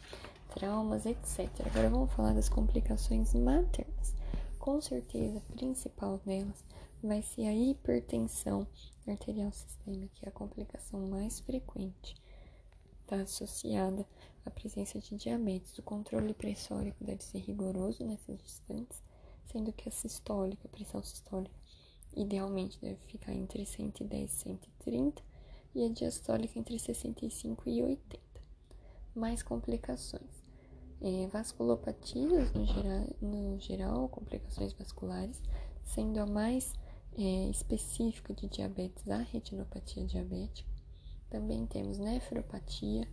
traumas, 0.53 1.05
etc. 1.05 1.50
Agora 1.65 1.89
vamos 1.89 2.12
falar 2.12 2.34
das 2.34 2.50
complicações 2.50 3.34
maternas. 3.34 4.15
Com 4.60 4.81
certeza, 4.81 5.38
a 5.38 5.53
principal 5.53 6.19
delas 6.25 6.65
vai 7.01 7.22
ser 7.22 7.48
a 7.48 7.53
hipertensão 7.53 8.67
arterial 9.07 9.51
sistêmica, 9.51 10.10
que 10.15 10.25
é 10.25 10.29
a 10.29 10.31
complicação 10.31 11.07
mais 11.07 11.39
frequente. 11.39 12.15
Está 13.07 13.21
associada 13.21 14.05
à 14.45 14.51
presença 14.51 14.99
de 14.99 15.15
diabetes. 15.15 15.77
O 15.77 15.81
controle 15.81 16.33
pressórico 16.33 17.01
deve 17.05 17.23
ser 17.23 17.37
rigoroso 17.37 18.03
nessas 18.03 18.37
gestantes, 18.41 19.01
sendo 19.45 19.71
que 19.71 19.87
a 19.87 19.91
sistólica, 19.93 20.67
a 20.67 20.69
pressão 20.69 21.01
sistólica, 21.01 21.55
idealmente 22.13 22.77
deve 22.81 22.99
ficar 23.07 23.31
entre 23.31 23.65
110 23.65 24.29
e 24.29 24.35
130 24.35 25.23
e 25.73 25.85
a 25.85 25.89
diastólica 25.89 26.59
entre 26.59 26.77
65 26.77 27.69
e 27.69 27.81
80. 27.81 28.19
Mais 29.15 29.41
complicações. 29.41 30.43
É, 30.99 31.27
vasculopatias 31.27 32.51
no 32.51 32.65
geral, 32.65 33.07
no 33.21 33.57
geral, 33.57 34.09
complicações 34.09 34.73
vasculares, 34.73 35.41
sendo 35.85 36.19
a 36.19 36.25
mais 36.25 36.73
é, 37.17 37.49
específica 37.49 38.33
de 38.33 38.49
diabetes, 38.49 39.07
a 39.07 39.19
retinopatia 39.19 40.03
diabética. 40.03 40.76
Também 41.29 41.65
temos 41.65 41.98
nefropatia 41.98 43.07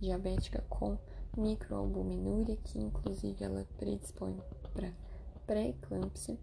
diabética 0.00 0.64
com 0.68 0.96
microalbuminúria, 1.36 2.56
que 2.56 2.78
inclusive 2.78 3.44
ela 3.44 3.66
predispõe 3.76 4.40
para 4.72 4.92
pré-eclâmpsia, 5.46 6.38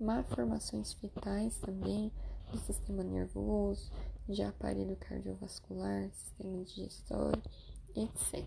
malformações 0.00 0.92
fetais 0.94 1.56
também 1.58 2.10
do 2.50 2.58
sistema 2.58 3.02
nervoso, 3.02 3.90
de 4.28 4.42
aparelho 4.42 4.96
cardiovascular, 4.96 6.10
sistema 6.10 6.62
digestório, 6.64 7.42
etc. 7.94 8.44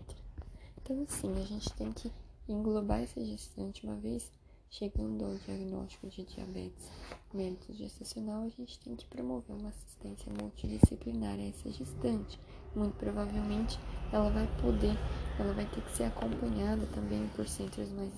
Então, 0.76 1.02
assim, 1.02 1.32
a 1.32 1.44
gente 1.44 1.72
tem 1.74 1.92
que 1.92 2.10
englobar 2.48 3.02
essa 3.02 3.24
gestante 3.24 3.84
uma 3.84 3.96
vez 3.96 4.32
Chegando 4.70 5.24
ao 5.24 5.34
diagnóstico 5.34 6.08
de 6.08 6.24
diabetes 6.24 6.90
mellitus 7.32 7.76
gestacional, 7.76 8.42
a 8.42 8.48
gente 8.50 8.78
tem 8.80 8.94
que 8.94 9.06
promover 9.06 9.56
uma 9.56 9.70
assistência 9.70 10.30
multidisciplinar 10.30 11.38
a 11.38 11.42
essa 11.42 11.70
gestante. 11.70 12.38
Muito 12.76 12.94
provavelmente 12.96 13.78
ela 14.12 14.28
vai 14.30 14.46
poder 14.60 14.94
ela 15.38 15.54
vai 15.54 15.64
ter 15.66 15.80
que 15.82 15.96
ser 15.96 16.04
acompanhada 16.04 16.86
também 16.88 17.26
por 17.28 17.48
centros 17.48 17.90
mais 17.92 18.12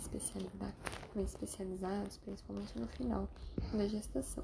especializados, 1.17 2.17
principalmente 2.17 2.79
no 2.79 2.89
final 2.89 3.29
da 3.73 3.87
gestação. 3.87 4.43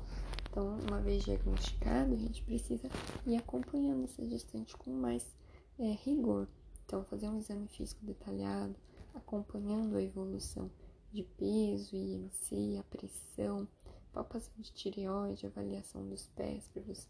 Então, 0.48 0.78
uma 0.88 1.00
vez 1.00 1.24
diagnosticado, 1.24 2.14
a 2.14 2.16
gente 2.16 2.42
precisa 2.44 2.88
ir 3.26 3.36
acompanhando 3.36 4.04
essa 4.04 4.24
gestante 4.24 4.76
com 4.76 4.90
mais 4.90 5.34
é, 5.78 5.92
rigor. 6.04 6.46
Então, 6.84 7.04
fazer 7.04 7.28
um 7.28 7.38
exame 7.38 7.66
físico 7.66 8.04
detalhado, 8.04 8.76
acompanhando 9.12 9.96
a 9.96 10.02
evolução 10.02 10.70
de 11.16 11.22
peso, 11.22 11.96
IMC, 11.96 12.76
a 12.78 12.82
pressão, 12.82 13.66
palpação 14.12 14.52
de 14.58 14.70
tireoide, 14.70 15.46
avaliação 15.46 16.06
dos 16.06 16.26
pés, 16.36 16.68
para 16.68 16.82
você 16.82 17.08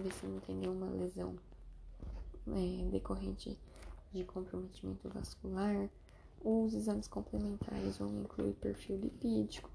ver 0.00 0.12
se 0.12 0.26
não 0.26 0.40
tem 0.40 0.56
nenhuma 0.56 0.90
lesão 0.90 1.36
é, 2.48 2.90
decorrente 2.90 3.56
de 4.12 4.24
comprometimento 4.24 5.08
vascular. 5.10 5.88
Os 6.42 6.74
exames 6.74 7.06
complementares 7.06 7.98
vão 7.98 8.20
incluir 8.20 8.54
perfil 8.54 8.96
lipídico, 8.96 9.70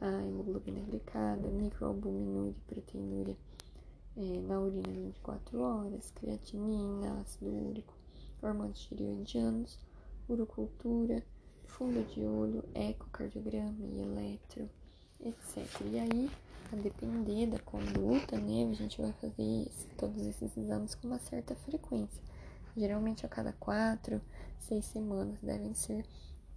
a 0.00 0.24
hemoglobina 0.24 0.80
glicada, 0.80 1.46
microalbuminúria 1.50 2.52
e 2.52 2.72
proteinúria 2.72 3.36
é, 4.16 4.40
na 4.40 4.58
urina 4.58 4.88
24 4.88 5.60
horas, 5.60 6.10
creatinina, 6.12 7.20
ácido 7.20 7.50
úrico, 7.50 7.92
hormônios 8.40 8.80
tireoidianos, 8.80 9.78
urocultura, 10.26 11.22
fundo 11.70 12.04
de 12.12 12.20
olho, 12.24 12.64
ecocardiograma 12.74 13.86
e 13.86 14.00
eletro, 14.00 14.68
etc. 15.20 15.66
E 15.86 15.98
aí, 15.98 16.30
a 16.72 16.76
depender 16.76 17.46
da 17.46 17.58
conduta, 17.58 18.36
né, 18.38 18.68
a 18.70 18.74
gente 18.74 19.00
vai 19.00 19.12
fazer 19.14 19.70
todos 19.96 20.26
esses 20.26 20.56
exames 20.56 20.94
com 20.94 21.08
uma 21.08 21.18
certa 21.18 21.54
frequência. 21.54 22.22
Geralmente 22.76 23.26
a 23.26 23.28
cada 23.28 23.52
quatro, 23.54 24.20
seis 24.58 24.84
semanas 24.84 25.38
devem 25.42 25.74
ser 25.74 26.04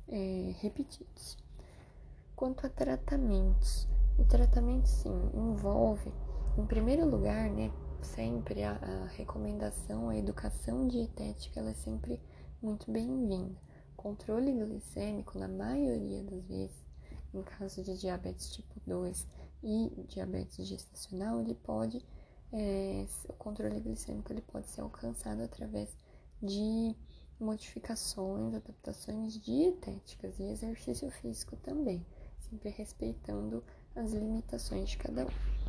é, 0.08 0.53
repetidos. 0.60 1.38
Quanto 2.36 2.65
a 2.65 2.70
tratamentos, 2.70 3.88
o 4.17 4.25
tratamento 4.25 4.88
sim 4.88 5.32
envolve, 5.34 6.12
em 6.58 6.65
primeiro 6.65 7.10
lugar, 7.10 7.50
né, 7.50 7.72
sempre 8.01 8.63
a, 8.63 8.74
a 8.74 9.08
recomendação, 9.15 10.10
a 10.10 10.17
educação 10.17 10.88
dietética, 10.88 11.60
ela 11.60 11.72
é 11.72 11.75
sempre 11.75 12.20
muito 12.62 12.91
bem-vinda. 12.91 13.73
Controle 13.95 14.51
glicêmico, 14.51 15.38
na 15.38 15.47
maioria 15.47 16.23
das 16.23 16.43
vezes, 16.45 16.83
em 17.33 17.41
caso 17.43 17.83
de 17.83 17.97
diabetes 17.97 18.51
tipo 18.51 18.79
2 18.85 19.27
e 19.63 20.05
diabetes 20.07 20.67
gestacional, 20.67 21.39
ele 21.39 21.55
pode, 21.55 22.05
é, 22.51 23.05
o 23.29 23.33
controle 23.33 23.79
glicêmico 23.79 24.31
ele 24.31 24.41
pode 24.41 24.67
ser 24.67 24.81
alcançado 24.81 25.41
através 25.41 25.95
de 26.41 26.95
modificações, 27.39 28.53
adaptações 28.55 29.39
dietéticas 29.39 30.39
e 30.39 30.43
exercício 30.43 31.09
físico 31.09 31.55
também, 31.57 32.05
sempre 32.39 32.69
respeitando 32.69 33.63
as 33.95 34.12
limitações 34.12 34.89
de 34.89 34.97
cada 34.97 35.25
um. 35.25 35.63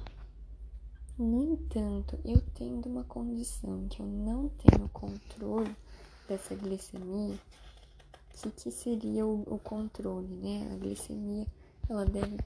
No 1.16 1.42
entanto, 1.44 2.18
eu 2.24 2.40
tendo 2.54 2.86
uma 2.86 3.04
condição 3.04 3.86
que 3.88 4.00
eu 4.00 4.06
não 4.06 4.48
tenho 4.48 4.88
controle 4.88 5.74
dessa 6.28 6.56
glicemia, 6.56 7.38
o 8.44 8.50
que 8.50 8.70
seria 8.70 9.26
o, 9.26 9.42
o, 9.42 9.58
controle, 9.58 10.34
né? 10.36 10.72
A 10.72 10.76
glicemia, 10.76 11.46
ela 11.88 12.04
deve 12.04 12.36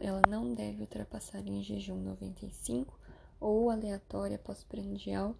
ela 0.00 0.22
não 0.26 0.54
deve 0.54 0.80
ultrapassar 0.80 1.46
em 1.46 1.62
jejum 1.62 1.96
95 1.96 2.98
ou 3.38 3.68
aleatória 3.68 4.38
pós-prandial 4.38 5.36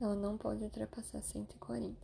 ela 0.00 0.14
não 0.14 0.36
pode 0.36 0.62
ultrapassar 0.62 1.22
140. 1.22 1.96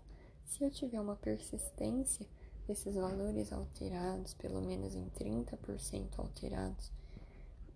Se 0.45 0.65
eu 0.65 0.71
tiver 0.71 1.01
uma 1.01 1.17
persistência 1.17 2.27
desses 2.67 2.95
valores 2.95 3.53
alterados, 3.53 4.35
pelo 4.35 4.63
menos 4.63 4.95
em 4.95 5.11
30% 5.11 6.19
alterados 6.19 6.91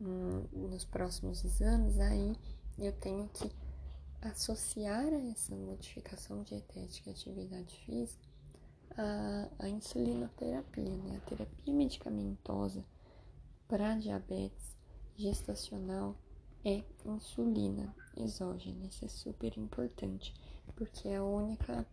hum, 0.00 0.44
nos 0.52 0.84
próximos 0.84 1.44
exames, 1.44 1.98
aí 1.98 2.34
eu 2.78 2.92
tenho 2.94 3.28
que 3.28 3.50
associar 4.22 5.04
a 5.04 5.30
essa 5.30 5.54
modificação 5.54 6.42
dietética 6.42 7.10
e 7.10 7.12
atividade 7.12 7.76
física 7.84 8.25
a, 8.96 9.48
a 9.58 9.68
insulinoterapia, 9.68 10.84
né? 10.84 11.16
a 11.16 11.28
terapia 11.28 11.74
medicamentosa 11.74 12.84
para 13.68 13.94
diabetes 13.96 14.76
gestacional 15.16 16.16
é 16.64 16.82
insulina 17.04 17.94
exógena. 18.16 18.86
Isso 18.86 19.04
é 19.04 19.08
super 19.08 19.56
importante, 19.58 20.34
porque 20.74 21.08
é 21.08 21.16
a 21.16 21.24
única 21.24 21.86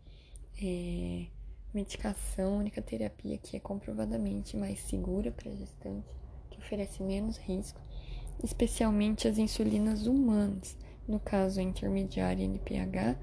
é, 0.61 1.27
medicação, 1.73 2.55
a 2.55 2.57
única 2.57 2.81
terapia 2.81 3.37
que 3.37 3.57
é 3.57 3.59
comprovadamente 3.59 4.55
mais 4.55 4.79
segura 4.79 5.31
para 5.31 5.51
gestante, 5.51 6.07
que 6.49 6.59
oferece 6.59 7.03
menos 7.03 7.37
risco, 7.37 7.81
especialmente 8.43 9.27
as 9.27 9.37
insulinas 9.37 10.07
humanas, 10.07 10.77
no 11.07 11.19
caso 11.19 11.59
a 11.59 11.63
intermediária 11.63 12.43
NPH 12.43 13.17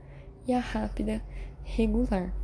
e 0.47 0.53
a 0.53 0.61
rápida 0.61 1.23
regular. 1.65 2.40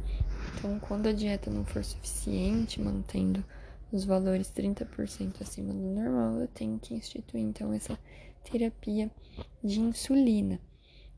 Então, 0.58 0.80
quando 0.80 1.06
a 1.06 1.12
dieta 1.12 1.50
não 1.50 1.64
for 1.66 1.84
suficiente, 1.84 2.80
mantendo 2.80 3.44
os 3.92 4.04
valores 4.04 4.50
30% 4.50 5.42
acima 5.42 5.72
do 5.72 5.80
normal, 5.80 6.40
eu 6.40 6.48
tenho 6.48 6.78
que 6.78 6.94
instituir 6.94 7.44
então 7.44 7.72
essa 7.74 7.98
terapia 8.42 9.10
de 9.62 9.80
insulina. 9.80 10.58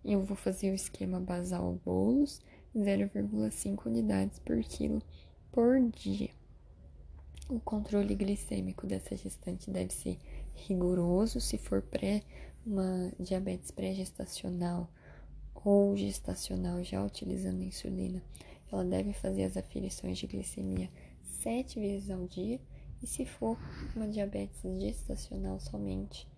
Eu 0.05 0.23
vou 0.23 0.37
fazer 0.37 0.73
o 0.73 0.75
esquema 0.75 1.21
basal 1.21 1.81
bolos, 1.85 2.43
0,5 2.77 3.87
unidades 3.87 4.41
por 4.41 4.59
quilo 4.61 5.01
por 5.53 5.81
dia. 5.91 6.31
O 7.49 7.61
controle 7.61 8.15
glicêmico 8.17 8.87
dessa 8.87 9.17
gestante 9.17 9.71
deve 9.71 9.93
ser 9.93 10.19
rigoroso 10.55 11.41
se 11.41 11.57
for 11.57 11.81
pré 11.81 12.23
uma 12.67 13.13
diabetes 13.19 13.71
pré-gestacional 13.71 14.91
ou 15.55 15.97
gestacional 15.97 16.83
já 16.83 17.03
utilizando 17.05 17.63
insulina. 17.63 18.23
Ela 18.71 18.85
deve 18.85 19.13
fazer 19.13 19.45
as 19.45 19.57
aferições 19.57 20.19
de 20.19 20.27
glicemia 20.27 20.91
sete 21.23 21.81
vezes 21.81 22.11
ao 22.11 22.27
dia 22.27 22.61
e 23.03 23.07
se 23.07 23.25
for 23.25 23.59
uma 23.95 24.09
diabetes 24.09 24.61
gestacional 24.81 25.61
somente, 25.61 26.29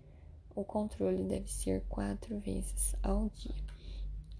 o 0.55 0.64
controle 0.64 1.25
deve 1.25 1.51
ser 1.51 1.83
quatro 1.88 2.38
vezes 2.38 2.95
ao 3.03 3.29
dia. 3.31 3.64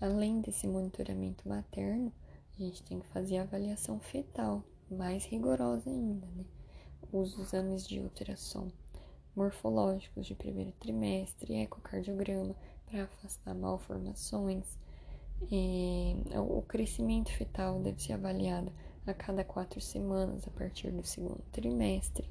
Além 0.01 0.41
desse 0.41 0.67
monitoramento 0.67 1.49
materno, 1.49 2.13
a 2.59 2.63
gente 2.63 2.83
tem 2.83 3.01
que 3.01 3.07
fazer 3.09 3.39
a 3.39 3.43
avaliação 3.43 3.99
fetal, 4.01 4.63
mais 4.91 5.25
rigorosa 5.25 5.89
ainda, 5.89 6.27
né? 6.29 6.45
Os 7.13 7.39
exames 7.39 7.87
de 7.87 8.01
ultrassom 8.01 8.71
morfológicos 9.35 10.27
de 10.27 10.35
primeiro 10.35 10.73
trimestre, 10.73 11.55
ecocardiograma 11.55 12.55
para 12.87 13.05
afastar 13.05 13.55
malformações. 13.55 14.79
É, 15.51 16.39
o 16.39 16.63
crescimento 16.63 17.31
fetal 17.31 17.81
deve 17.81 18.03
ser 18.03 18.13
avaliado 18.13 18.73
a 19.07 19.15
cada 19.15 19.43
quatro 19.43 19.81
semanas 19.81 20.47
a 20.47 20.51
partir 20.51 20.91
do 20.91 21.05
segundo 21.07 21.43
trimestre. 21.51 22.29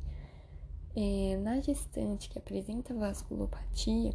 É, 0.95 1.38
na 1.38 1.60
gestante 1.60 2.30
que 2.30 2.38
apresenta 2.38 2.93
vasculopatia, 2.93 4.13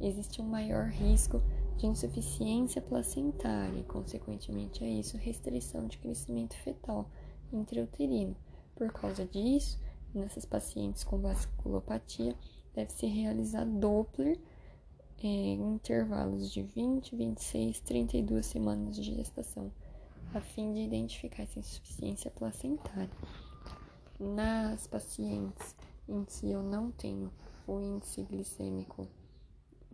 existe 0.00 0.40
um 0.40 0.46
maior 0.46 0.88
risco 0.88 1.42
de 1.76 1.86
insuficiência 1.86 2.80
placentária 2.80 3.78
e, 3.78 3.84
consequentemente 3.84 4.84
a 4.84 4.88
isso, 4.88 5.16
restrição 5.16 5.86
de 5.86 5.98
crescimento 5.98 6.54
fetal 6.56 7.10
intrauterino. 7.52 8.36
Por 8.74 8.92
causa 8.92 9.24
disso, 9.24 9.80
nessas 10.14 10.44
pacientes 10.44 11.04
com 11.04 11.18
vasculopatia, 11.18 12.34
deve-se 12.74 13.06
realizar 13.06 13.64
Doppler 13.64 14.38
em 15.26 15.74
intervalos 15.74 16.52
de 16.52 16.62
20, 16.62 17.14
26, 17.16 17.80
32 17.80 18.46
semanas 18.46 18.96
de 18.96 19.02
gestação, 19.02 19.70
a 20.34 20.40
fim 20.40 20.72
de 20.72 20.80
identificar 20.80 21.44
essa 21.44 21.58
insuficiência 21.58 22.30
placentária. 22.30 23.10
Nas 24.18 24.86
pacientes 24.86 25.74
em 26.08 26.24
que 26.24 26.50
eu 26.50 26.62
não 26.62 26.90
tenho 26.90 27.30
o 27.66 27.80
índice 27.80 28.22
glicêmico 28.22 29.06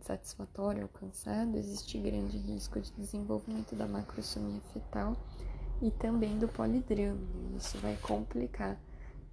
satisfatório 0.01 0.83
alcançado, 0.83 1.57
existe 1.57 1.99
grande 1.99 2.37
risco 2.37 2.79
de 2.79 2.91
desenvolvimento 2.93 3.75
da 3.75 3.87
macrosomia 3.87 4.61
fetal 4.73 5.15
e 5.81 5.91
também 5.91 6.37
do 6.37 6.47
polidrama. 6.47 7.19
Isso 7.57 7.77
vai 7.79 7.95
complicar 7.97 8.79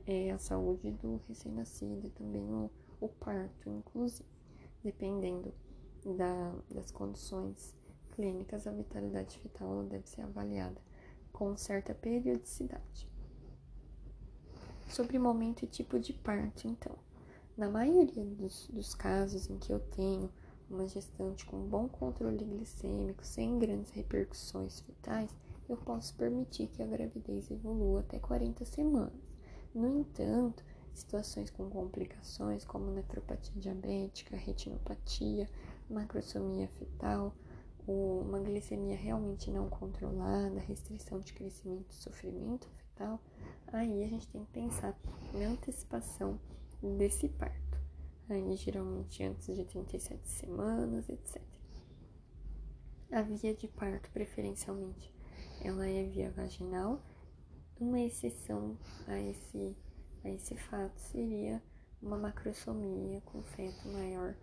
é, 0.06 0.30
a 0.30 0.38
saúde 0.38 0.90
do 0.92 1.20
recém-nascido 1.28 2.06
e 2.06 2.10
também 2.10 2.42
o, 2.42 2.70
o, 3.00 3.08
parto, 3.08 3.68
inclusive. 3.68 4.28
Dependendo 4.82 5.52
da, 6.14 6.54
das 6.70 6.90
condições 6.90 7.74
clínicas, 8.12 8.66
a 8.66 8.72
vitalidade 8.72 9.38
fetal 9.38 9.82
deve 9.84 10.08
ser 10.08 10.22
avaliada 10.22 10.80
com 11.32 11.56
certa 11.56 11.94
periodicidade. 11.94 13.10
Sobre 14.88 15.18
momento 15.18 15.64
e 15.64 15.66
tipo 15.66 15.98
de 15.98 16.12
parto, 16.12 16.66
então. 16.66 16.96
Na 17.56 17.68
maioria 17.68 18.24
dos, 18.24 18.68
dos 18.68 18.94
casos 18.94 19.50
em 19.50 19.58
que 19.58 19.72
eu 19.72 19.80
tenho 19.80 20.30
uma 20.70 20.88
gestante 20.88 21.44
com 21.44 21.58
bom 21.58 21.88
controle 21.88 22.44
glicêmico, 22.44 23.24
sem 23.24 23.58
grandes 23.58 23.90
repercussões 23.90 24.80
fetais, 24.80 25.30
eu 25.68 25.76
posso 25.76 26.14
permitir 26.14 26.68
que 26.68 26.82
a 26.82 26.86
gravidez 26.86 27.50
evolua 27.50 28.00
até 28.00 28.18
40 28.18 28.64
semanas. 28.64 29.12
No 29.74 30.00
entanto, 30.00 30.64
situações 30.94 31.50
com 31.50 31.68
complicações 31.68 32.64
como 32.64 32.90
nefropatia 32.90 33.52
diabética, 33.60 34.36
retinopatia, 34.36 35.48
macrosomia 35.88 36.68
fetal, 36.68 37.34
uma 37.86 38.40
glicemia 38.40 38.96
realmente 38.96 39.50
não 39.50 39.68
controlada, 39.68 40.58
restrição 40.60 41.20
de 41.20 41.32
crescimento 41.32 41.94
sofrimento 41.94 42.68
fetal, 42.68 43.20
aí 43.68 44.02
a 44.02 44.08
gente 44.08 44.26
tem 44.28 44.44
que 44.44 44.52
pensar 44.52 44.98
na 45.32 45.48
antecipação 45.48 46.40
desse 46.82 47.28
parto. 47.28 47.78
Aí 48.28 48.56
geralmente 48.56 49.22
antes 49.22 49.54
de 49.54 49.64
37 49.64 50.28
semanas, 50.28 51.08
etc. 51.08 51.40
A 53.12 53.22
via 53.22 53.54
de 53.54 53.68
parto, 53.68 54.10
preferencialmente, 54.10 55.14
ela 55.62 55.86
é 55.86 56.02
via 56.02 56.30
vaginal. 56.32 57.00
Uma 57.78 58.00
exceção 58.00 58.76
a 59.06 59.20
esse, 59.20 59.76
a 60.24 60.30
esse 60.30 60.56
fato 60.56 60.98
seria 60.98 61.62
uma 62.02 62.18
macrosomia 62.18 63.20
com 63.20 63.40
feto 63.42 63.86
maior 63.88 64.34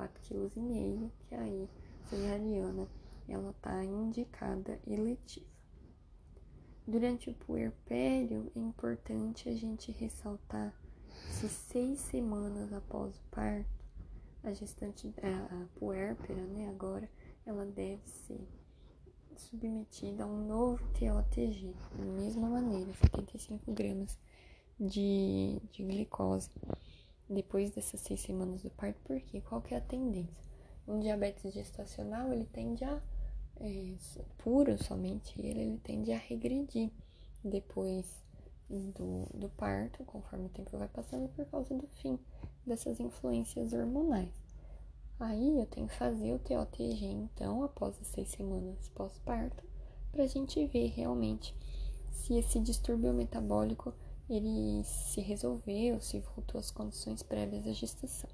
4,5 0.00 0.50
kg, 0.50 1.10
que 1.28 1.34
aí 1.34 1.68
cesariana 2.08 2.88
ela 3.28 3.50
está 3.50 3.84
indicada 3.84 4.80
eletiva. 4.86 5.46
Durante 6.86 7.30
o 7.30 7.34
puerpério 7.34 8.50
é 8.56 8.58
importante 8.58 9.48
a 9.48 9.54
gente 9.54 9.92
ressaltar 9.92 10.74
se 11.28 11.48
seis 11.48 11.98
semanas 12.00 12.72
após 12.72 13.16
o 13.16 13.22
parto, 13.30 13.68
a 14.42 14.52
gestante, 14.52 15.12
a, 15.22 15.66
puérpera, 15.78 16.42
né, 16.46 16.68
agora, 16.68 17.08
ela 17.44 17.66
deve 17.66 18.06
ser 18.08 18.40
submetida 19.36 20.24
a 20.24 20.26
um 20.26 20.46
novo 20.46 20.82
TOTG, 20.92 21.74
da 21.96 22.04
mesma 22.04 22.48
maneira, 22.48 22.92
75 22.94 23.72
gramas 23.72 24.18
de, 24.78 25.60
de 25.70 25.84
glicose 25.84 26.50
depois 27.30 27.70
dessas 27.70 28.00
seis 28.00 28.20
semanas 28.20 28.62
do 28.62 28.70
parto, 28.70 29.00
porque 29.04 29.40
qual 29.40 29.62
que 29.62 29.72
é 29.72 29.78
a 29.78 29.80
tendência? 29.80 30.50
Um 30.86 30.98
diabetes 30.98 31.54
gestacional, 31.54 32.32
ele 32.32 32.46
tende 32.46 32.84
a, 32.84 33.00
é, 33.60 33.94
puro 34.38 34.76
somente 34.82 35.40
ele, 35.40 35.60
ele 35.60 35.78
tende 35.78 36.12
a 36.12 36.18
regredir 36.18 36.90
depois 37.44 38.20
do, 38.68 39.26
do 39.34 39.48
parto, 39.50 40.04
conforme 40.04 40.46
o 40.46 40.50
tempo 40.50 40.76
vai 40.76 40.88
passando, 40.88 41.28
por 41.28 41.44
causa 41.46 41.74
do 41.74 41.86
fim 42.00 42.18
dessas 42.66 43.00
influências 43.00 43.72
hormonais. 43.72 44.32
Aí 45.18 45.58
eu 45.58 45.66
tenho 45.66 45.86
que 45.86 45.94
fazer 45.94 46.32
o 46.32 46.38
TOTG, 46.38 47.04
então, 47.04 47.62
após 47.62 47.98
as 48.00 48.06
seis 48.06 48.28
semanas 48.28 48.88
pós-parto, 48.94 49.62
para 50.10 50.24
a 50.24 50.26
gente 50.26 50.64
ver 50.66 50.88
realmente 50.88 51.54
se 52.10 52.34
esse 52.34 52.58
distúrbio 52.58 53.12
metabólico 53.12 53.94
ele 54.30 54.84
se 54.84 55.20
resolveu, 55.20 56.00
se 56.00 56.20
voltou 56.20 56.58
às 56.60 56.70
condições 56.70 57.22
prévias 57.22 57.64
da 57.64 57.72
gestação. 57.72 58.30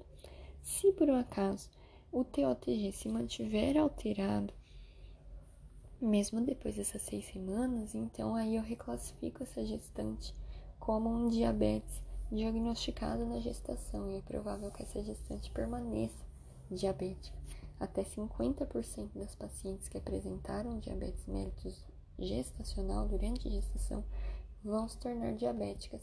Se 0.61 0.91
por 0.93 1.09
um 1.09 1.15
acaso 1.15 1.69
o 2.11 2.23
TOTG 2.23 2.91
se 2.91 3.09
mantiver 3.09 3.77
alterado, 3.77 4.53
mesmo 5.99 6.39
depois 6.41 6.75
dessas 6.75 7.01
seis 7.01 7.25
semanas, 7.25 7.95
então 7.95 8.35
aí 8.35 8.55
eu 8.55 8.61
reclassifico 8.61 9.41
essa 9.41 9.65
gestante 9.65 10.33
como 10.79 11.09
um 11.09 11.27
diabetes 11.27 12.01
diagnosticado 12.31 13.25
na 13.25 13.39
gestação 13.39 14.09
e 14.11 14.17
é 14.17 14.21
provável 14.21 14.69
que 14.71 14.83
essa 14.83 15.03
gestante 15.03 15.49
permaneça 15.49 16.23
diabética. 16.69 17.35
Até 17.79 18.03
50% 18.03 19.09
das 19.15 19.33
pacientes 19.35 19.87
que 19.87 19.97
apresentaram 19.97 20.79
diabetes 20.79 21.25
mellitus 21.25 21.83
gestacional 22.19 23.07
durante 23.07 23.47
a 23.47 23.51
gestação 23.51 24.03
vão 24.63 24.87
se 24.87 24.97
tornar 24.97 25.33
diabéticas 25.33 26.01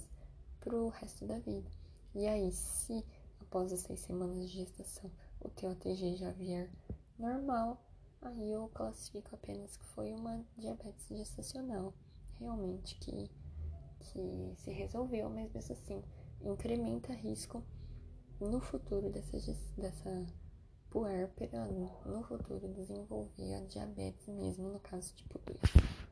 para 0.61 0.77
o 0.77 0.89
resto 0.89 1.27
da 1.27 1.39
vida. 1.39 1.71
E 2.15 2.27
aí, 2.27 2.51
se 2.53 3.05
após 3.41 3.73
as 3.73 3.81
seis 3.81 4.01
semanas 4.01 4.51
de 4.51 4.59
gestação 4.59 5.11
o 5.41 5.49
TOTG 5.51 6.17
já 6.17 6.31
vier 6.31 6.71
normal, 7.19 7.85
aí 8.23 8.51
eu 8.51 8.69
classifico 8.69 9.35
apenas 9.35 9.77
que 9.77 9.85
foi 9.85 10.13
uma 10.13 10.45
diabetes 10.57 11.07
gestacional, 11.09 11.93
realmente 12.39 12.95
que, 12.97 13.31
que 14.01 14.55
se 14.57 14.71
resolveu, 14.71 15.29
mas 15.29 15.53
mesmo 15.53 15.75
assim 15.75 16.03
incrementa 16.41 17.13
risco 17.13 17.63
no 18.41 18.61
futuro 18.61 19.11
dessa, 19.11 19.37
dessa 19.77 20.27
puérpera, 20.91 21.67
no 22.07 22.23
futuro 22.23 22.69
desenvolver 22.69 23.55
a 23.55 23.61
diabetes 23.61 24.29
mesmo, 24.29 24.69
no 24.69 24.81
caso 24.81 25.15
tipo 25.15 25.39
2. 25.39 26.04